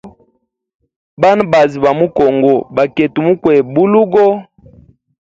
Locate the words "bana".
1.21-1.41